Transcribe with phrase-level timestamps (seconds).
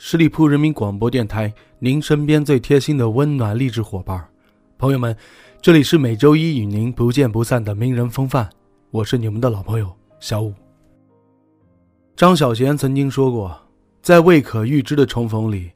[0.00, 4.24] 十里铺人民广播电台，您身边最贴心的温暖励志伙伴
[4.78, 5.14] 朋友们，
[5.60, 8.48] 这里是每周一与您不见不散的名人风范，
[8.92, 10.54] 我是你们的老朋友小五。
[12.14, 13.60] 张小娴曾经说过，
[14.00, 15.72] 在未可预知的重逢里，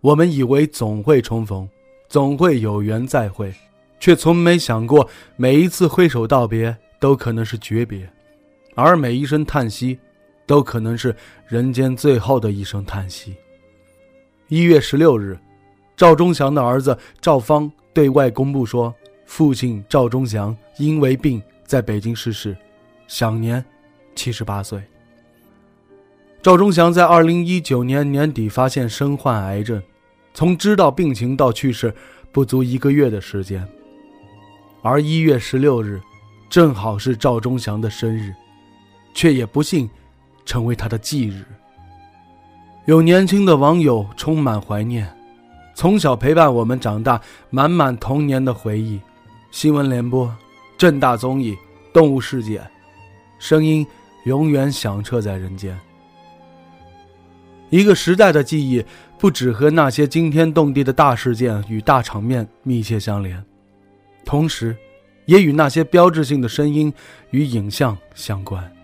[0.00, 1.68] 我们以为总会重逢，
[2.08, 3.54] 总会有缘再会，
[4.00, 5.06] 却从没想过
[5.36, 8.10] 每一次挥手道别都可能是诀别，
[8.74, 9.98] 而每一声叹息。
[10.48, 11.12] 都可能是
[11.48, 13.34] 人间最后的一声叹息。
[14.48, 15.36] 一月十六日，
[15.96, 22.56] 赵忠祥的儿子赵芳对外公布说，父亲赵忠祥因为病在北京逝世，
[23.08, 23.64] 享年
[24.14, 24.80] 七十八岁。
[26.40, 29.82] 赵忠祥在二零一九年年底发现身患癌症，
[30.32, 31.92] 从知道病情到去世
[32.30, 33.66] 不足一个月的时间，
[34.80, 36.00] 而一月十六日，
[36.48, 38.32] 正好是赵忠祥的生日，
[39.12, 39.90] 却也不幸。
[40.44, 41.44] 成为他的忌日。
[42.86, 45.12] 有年轻的网友充满怀念，
[45.74, 47.20] 从小陪伴我们长大，
[47.50, 49.00] 满满童年的回忆。
[49.50, 50.32] 新闻联播、
[50.78, 51.56] 正大综艺、
[51.92, 52.62] 动物世界，
[53.40, 53.84] 声音
[54.24, 55.76] 永远响彻在人间。
[57.70, 58.84] 一个时代的记忆，
[59.18, 63.44] 不只和那些惊天动地的大事件与大场面密切相连，
[64.24, 64.76] 同时，
[65.24, 66.94] 也与那些标志性的声音
[67.30, 68.75] 与影像相关。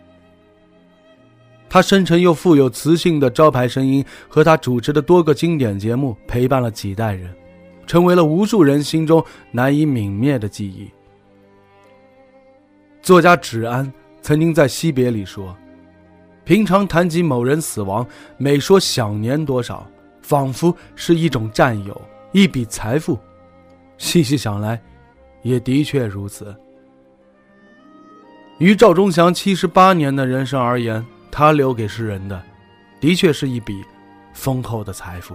[1.72, 7.34] 他深沉又富有磁性的招牌声音和他主持的多个经典节目陪伴了几代人，
[7.86, 10.90] 成为了无数人心中难以泯灭的记忆。
[13.00, 15.56] 作家芷安曾经在《惜别》里说
[16.44, 21.98] ：“平常谈及某人死亡，每说享年多少，仿佛是一种占有，
[22.32, 23.18] 一笔财富。
[23.96, 24.78] 细细想来，
[25.40, 26.54] 也的确如此。
[28.58, 31.02] 于赵忠祥七十八年的人生而言。”
[31.34, 32.40] 他留给世人的，
[33.00, 33.82] 的确是一笔
[34.34, 35.34] 丰厚的财富。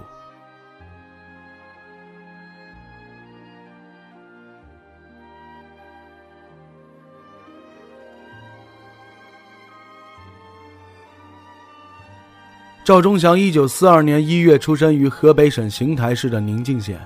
[12.83, 16.97] 赵忠祥一九四二年一月出生于河北省邢台市的宁静县。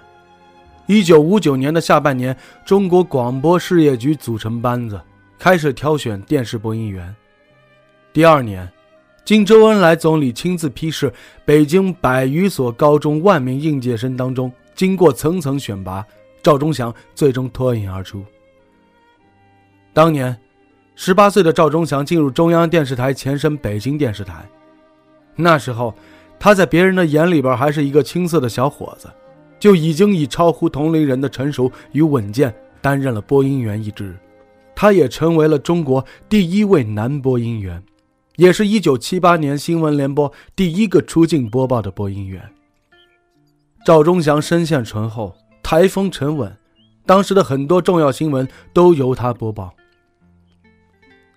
[0.85, 2.35] 一九五九年的下半年，
[2.65, 5.01] 中国广播事业局组成班子，
[5.39, 7.15] 开始挑选电视播音员。
[8.11, 8.69] 第二年。
[9.23, 11.13] 经周恩来总理亲自批示，
[11.45, 16.05] 北京百余所高中万名应届生当中，经过层层选拔，
[16.41, 18.23] 赵忠祥最终脱颖而出。
[19.93, 20.35] 当年，
[20.95, 24.43] 十八岁的赵忠祥进入中央电视台，前身北京电视台。
[25.35, 25.93] 那时候，
[26.39, 29.07] 他在别人的眼里边还是一个青涩的小伙子，
[29.59, 34.15] 就已经以超乎同龄人的成熟与稳健，担任了播音员一职。
[34.75, 37.81] 他也成为了中国第一位男播音员。
[38.41, 42.41] 也是一九七八年新闻联播第一个出镜播报的播音员。
[43.85, 46.51] 赵忠祥声线醇厚，台风沉稳，
[47.05, 49.71] 当时的很多重要新闻都由他播报。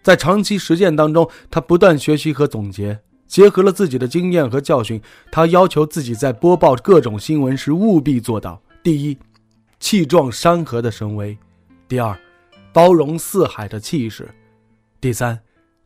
[0.02, 4.98] 在长期实践当中，他不断学习和总结，结合了自己的经验和教训，
[5.30, 9.18] 他要求自己在播报各种新闻时务必做到：第一，
[9.78, 11.36] 气壮山河的神威；
[11.86, 12.18] 第二，
[12.72, 14.24] 包容四海的气势；
[15.02, 15.38] 第三。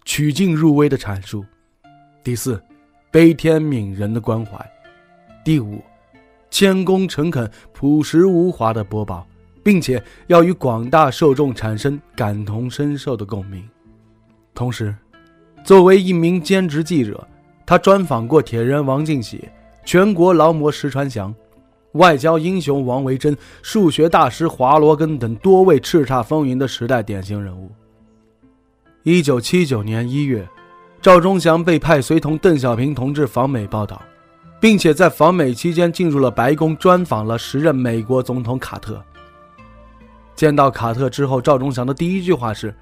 [0.08, 1.44] 曲径入微的阐述，
[2.24, 2.58] 第四，
[3.10, 4.58] 悲天悯人的关怀，
[5.44, 5.82] 第五，
[6.50, 9.26] 谦恭诚恳、朴实无华的播报，
[9.62, 13.62] 并且要与广大受众产生感同身受的共鸣。
[14.54, 14.96] 同时，
[15.62, 17.28] 作为一名兼职记者，
[17.66, 19.46] 他专访过铁人王进喜、
[19.84, 21.32] 全国劳模石传祥、
[21.92, 27.70] 外交英雄王维珍、数学大师华罗庚等多位叱咤风云的时代典型人物。
[29.08, 30.46] 一九七九年一月，
[31.00, 34.02] 赵忠祥被派随同邓小平同志访美报道，
[34.60, 39.02] 并且在访美期间进入了白宫，专访了时任美国总统卡特。
[40.34, 42.75] 见到卡特之后，赵忠祥的第一句话是：“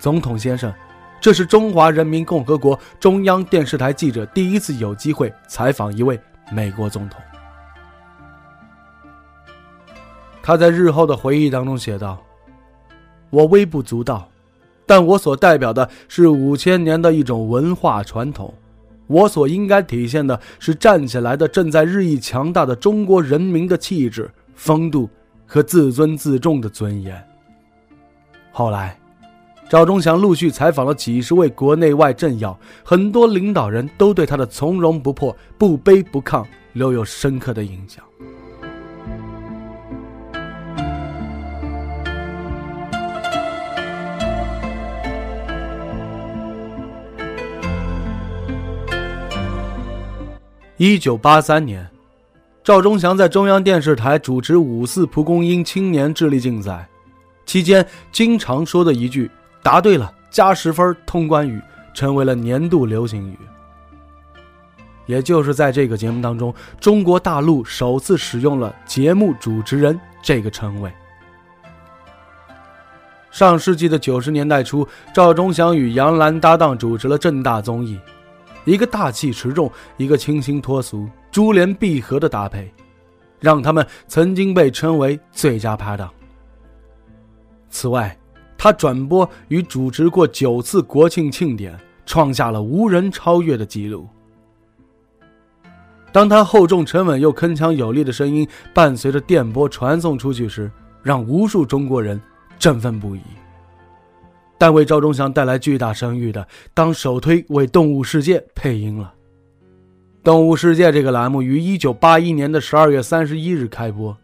[0.00, 0.72] 总统先生，
[1.20, 6.18] 这是中华人民共和国中央电视台记者第一次有机会采访一位
[6.50, 7.20] 美国总统。”
[10.42, 12.18] 他在日后的回忆当中写道
[13.28, 14.26] ：“我微不足道。”
[14.88, 18.54] 但我所代表的是五千年的一种文化传统，
[19.06, 25.06] 我所应该体现的是站起来的正在日益强大的中国人民的气质、风度
[25.44, 27.22] 和自尊自重的尊严。
[28.50, 28.98] 后来，
[29.68, 36.42] 赵忠祥陆续采访了几十位国内外政要，很多领导人都对他的从容不迫、不卑不亢
[36.72, 38.02] 留有深刻的印象。
[50.78, 51.84] 一九八三年，
[52.62, 56.88] 赵忠祥在中央电视台主持五四蒲公英青年智力竞赛，
[57.44, 59.28] 期间经常说的一句
[59.60, 61.60] “答对了加十分”通关语，
[61.92, 63.36] 成为了年度流行语。
[65.06, 70.92] 也就是在这个节目当中，中国大陆首次使用了“节目主持人”这个称谓。
[73.32, 77.98] 上世纪的九十年代初，赵忠祥与杨澜搭档主持了正大综艺。
[78.64, 82.72] 一个大气持重，一个清新脱俗，珠联璧合的搭配，
[83.40, 86.10] 让他们曾经被称为最佳拍档。
[87.70, 88.16] 此外，
[88.56, 94.08] 他转播与主持过九次国庆庆典，创下了无人超越的纪录。
[96.10, 100.70] 当他厚重沉稳又铿锵有力的声音伴随着电波传送出去时，
[101.02, 102.20] 让无数中国人
[102.58, 103.20] 振奋不已。
[104.58, 109.14] 但为赵忠祥带来巨大声誉的，当首推为《动物世界》配音了。
[110.24, 114.14] 《动物世界》这个栏目于1981年的12月31日开播，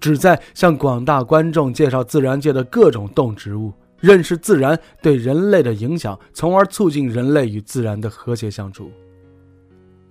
[0.00, 8.90] 旨在向广大观众介绍自然界的各种动植物，认识自然对人类的影响，从而促进人类与自然的和谐相处。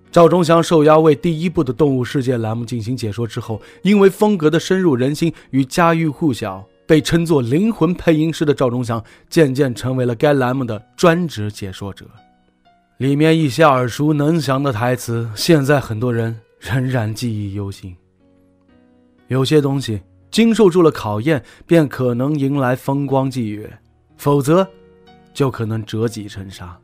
[0.09, 6.65] 赵忠祥受邀为第一部的《动物世界》栏目进行解说之后，因为风格的深入人心与家喻户晓。
[6.91, 12.05] 被称作灵魂配音师的赵忠祥，渐渐成为了该栏目的专职解说者。
[12.97, 17.95] 里面一些耳熟能详的台词，现在很多人仍然记忆犹新。
[19.29, 23.69] 有些东西经受住了考验，便可能迎来风光霁月；
[24.17, 24.67] 否则，
[25.33, 26.77] 就可能折戟沉沙。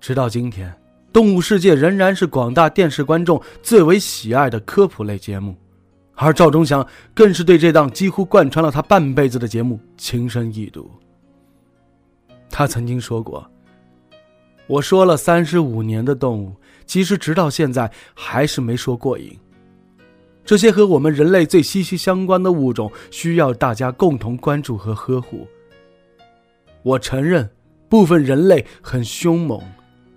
[0.00, 0.68] 直到今天，
[1.12, 5.54] 《动物世界》仍然是广大电视观众最为喜爱的科普类节目。
[6.14, 10.90] 而赵忠祥更是对这档几乎贯穿了他半辈子的节目情深意笃。
[12.50, 13.44] 他曾经说过
[14.68, 16.54] ：“我说了三十五年的动物，
[16.86, 19.36] 其实直到现在还是没说过瘾。
[20.44, 25.46] 这些和我们人类最息息相关的物种，需要大家共同关注和呵护。
[26.82, 27.48] 我承认，
[27.88, 29.60] 部分人类很凶猛，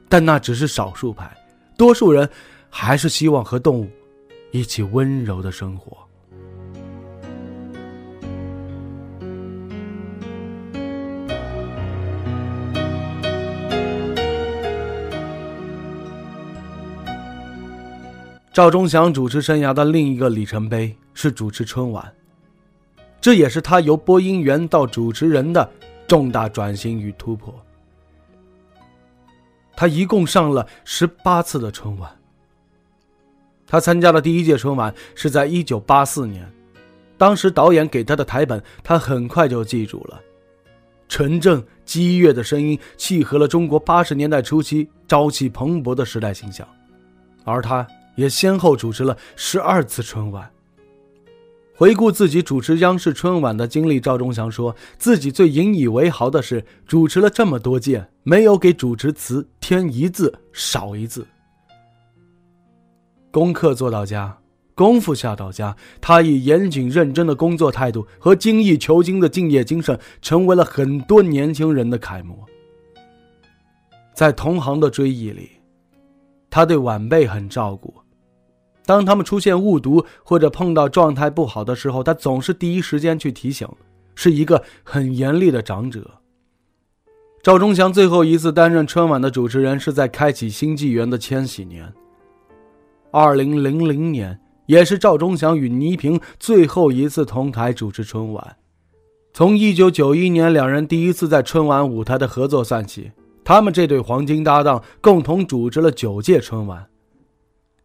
[0.10, 1.32] 但那只是少数派，
[1.78, 2.30] 多数人
[2.70, 3.90] 还是希望和动物。”
[4.56, 5.98] 一起温柔的生活。
[18.54, 22.10] 赵忠祥主持生涯的另一个里程碑是主持春晚，
[23.20, 25.70] 这也是他由播音员到主持人的
[26.08, 27.54] 重大转型与突破。
[29.76, 32.10] 他一共上了十八次的春晚。
[33.68, 36.50] 他参加的第一届春晚是在一九八四年，
[37.18, 40.22] 当时导演给他的台本，他很快就记住了。
[41.08, 46.68] 纯正激越的声音契合了中国八十年代初期朝气蓬勃的时代形象，
[47.44, 47.86] 而他
[48.16, 50.50] 也先后主持了十二次春晚。
[51.76, 61.28] 回顾自己主持央视春晚的经历，赵忠祥说自己最引以为豪的是主持了这么多届，没有给主持词添一字少一字。
[63.36, 64.38] 功课做到家，
[64.76, 65.76] 功夫下到家。
[66.00, 72.46] 他以严谨认真的工作态度和精益求精的敬业精神，成为了很多年轻人的楷模。
[74.14, 75.50] 在同行的追忆里，
[76.50, 77.94] 他对晚辈很照顾。
[78.86, 83.68] 当他们出现误读或者碰到状态不好的时候，他总是第一时间去提醒，
[84.16, 86.10] 是一个很严厉的长者。
[87.44, 91.94] 赵忠祥最后一次担任春晚的主持人，是在开启新纪元的千禧年。
[93.16, 98.58] 二零零零年，也是赵忠祥与倪萍最后一次同台主持春晚。
[99.32, 103.10] 从一九九一年两人第一次在春晚舞台的合作算起，
[103.42, 106.86] 他们这对黄金搭档共同主持了九届春晚。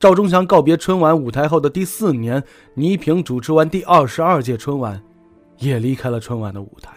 [0.01, 2.43] 赵忠祥告别春晚舞台后的第四年，
[2.75, 5.01] 倪萍主持完第二十二届春晚，
[5.59, 6.91] 也离开了春晚的舞台。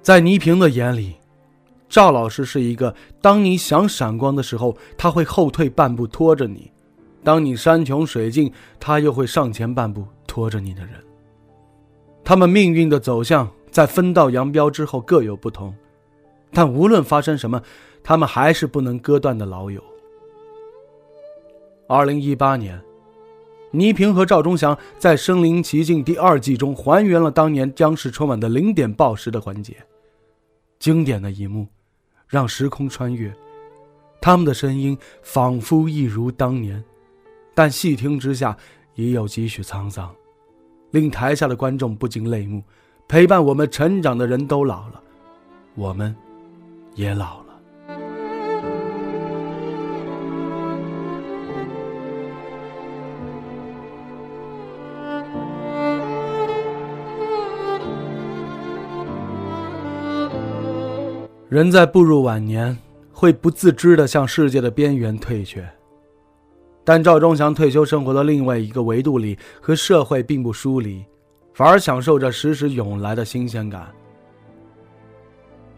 [0.00, 1.16] 在倪萍的眼里，
[1.88, 6.70] 赵老师是一个，当你想闪光的时候，他会后退半步拖着你；
[7.24, 10.92] 当你山穷水尽，他又会上前半步拖着你的人。
[12.22, 15.74] 他们命运的走向在分道扬镳之后各有不同，
[16.52, 17.62] 但无论发生什么，
[18.04, 19.82] 他们还是不能割断的老友。
[21.86, 22.78] 二零一八年，
[23.70, 29.74] 倪萍和赵忠祥在《身临其境》第二季中还原了当年央视春晚的零点报时的环节，
[30.78, 31.66] 经典的一幕，
[32.28, 33.34] 让时空穿越，
[34.20, 36.82] 他们的声音仿佛一如当年，
[37.54, 38.56] 但细听之下
[38.94, 40.14] 也有几许沧桑，
[40.90, 42.62] 令台下的观众不禁泪目。
[43.08, 45.02] 陪伴我们成长的人都老了，
[45.74, 46.14] 我们
[46.94, 47.47] 也老了。
[61.48, 62.76] 人在步入晚年，
[63.10, 65.66] 会不自知的向世界的边缘退却。
[66.84, 71.02] 但赵忠祥退休生活的另外一个维度里，和社会并不疏离，
[71.54, 73.88] 反而享受着时时涌来的新鲜感。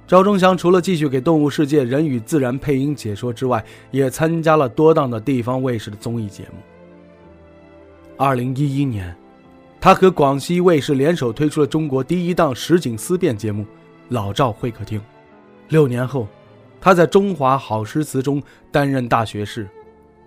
[0.09, 6.59] 赵忠祥除了继续给《动物世界》人与自然配音解说之外，也参加了多档的地方卫视的综艺节目。
[8.17, 9.17] 二零一一年，
[9.81, 13.63] 他和广西卫视联手推出了中国第一档实景思辨节目
[14.09, 14.99] 《老赵会客厅》。
[15.71, 16.29] 六年后，
[16.81, 19.69] 他在《中华好诗词》中担任大学士。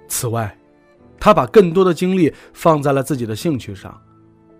[0.07, 0.57] 此外，
[1.19, 4.01] 他把更多的精力放在了自己的兴趣上，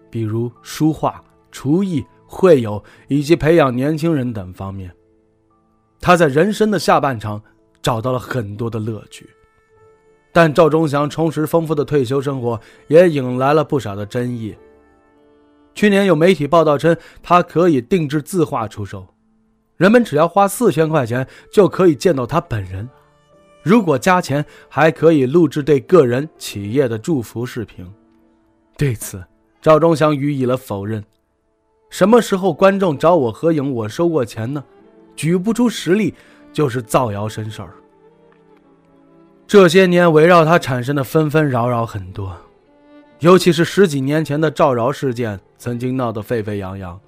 [0.09, 4.93] 比如书画、厨艺、会友以及培养年轻人等方面。
[6.01, 7.41] 他在人生的下半场
[7.81, 9.29] 找到了很多的乐趣。
[10.33, 14.53] 但赵忠祥充实丰富的退休生活也引来了不少的争议。
[15.75, 19.12] 去年有媒体报道称，他可以定制字画出售。
[19.77, 22.88] 人们只要花四千块钱就可以见到他本人，
[23.63, 27.92] 如果加钱，还可以录制对个人、企业的祝福视频。
[28.77, 29.24] 对此，
[29.62, 31.03] 赵忠祥予以了否认。
[31.89, 34.63] 什么时候观众找我合影，我收过钱呢？
[35.15, 36.13] 举不出实例，
[36.51, 37.74] 就是造谣生事儿。
[39.46, 42.36] 这些年围绕他产生的纷纷扰扰很多，
[43.20, 47.00] 尤其是十几年前的赵饶事件，曾经闹得沸沸扬扬。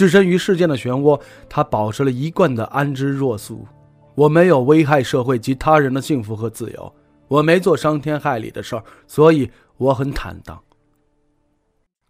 [0.00, 3.68] 置身于事件的漩涡，他保持了一贯的安之若素。
[4.14, 6.94] 我没有危害社会及他人的幸福和自由，
[7.28, 10.58] 我没做伤天害理的事儿，所以我很坦荡。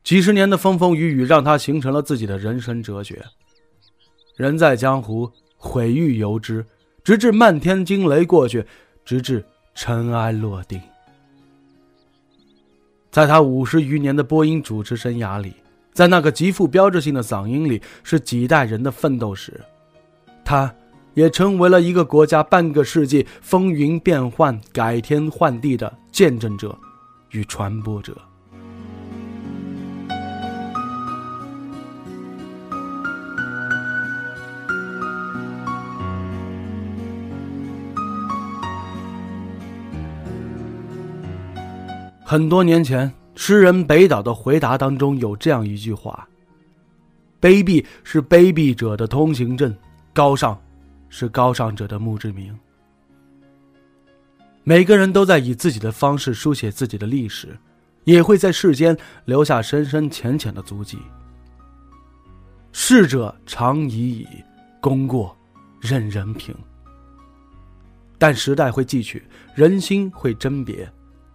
[0.05, 3.25] 几十年的风风雨雨，让他形成了自己的人生哲学：
[4.37, 6.65] 人在江湖，毁誉由之，
[7.03, 8.65] 直至漫天惊雷过去，
[9.05, 9.45] 直至
[9.75, 10.81] 尘埃落定。
[13.11, 15.55] 在他五十余年的播音主持生涯里。
[16.01, 19.61] 在那个极富标志性的嗓音里，是几代人的奋斗史。
[20.43, 20.75] 他，
[21.13, 26.75] 也成为了一个国家半个世纪风云变幻、改天换地的见证者
[27.33, 28.17] 与传播者。
[42.25, 43.20] 很多年前。
[43.35, 46.29] 诗人北岛的回答当中有这样一句话
[47.41, 49.75] ：“卑鄙是卑鄙者的通行证，
[50.13, 50.61] 高尚
[51.09, 52.57] 是高尚者的墓志铭。”
[54.63, 57.57] 每个人都在以自己的方式书写自己的历史，
[58.05, 60.99] 也会在世间留下深深浅浅的足迹。
[62.73, 64.29] 逝者常已矣，
[64.81, 65.35] 功过
[65.81, 66.55] 任人评。
[68.19, 69.23] 但时代会记取，
[69.55, 70.89] 人心会甄别。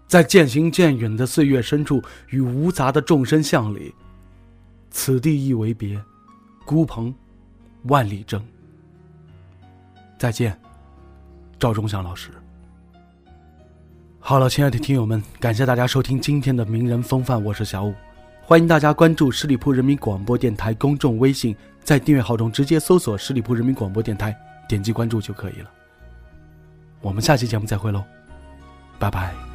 [0.07, 3.93] 在渐行渐远的岁月深处，与无杂的众生相里，
[4.91, 6.01] 此地一为别，
[6.65, 7.13] 孤蓬，
[7.83, 8.43] 万里征。
[10.17, 10.57] 再见，
[11.59, 12.29] 赵忠祥老师。
[14.19, 17.93] 好了，亲爱的听友们，感谢大家收听今天的名人风范，我是小五，
[18.41, 24.35] 欢迎大家关注十里铺人民广播电台公众微信，在订阅号中直接搜索“十里铺人民广播电台”，
[24.67, 25.69] 点击关注就可以了。
[27.01, 28.03] 我们下期节目再会喽，
[28.97, 29.54] 拜拜。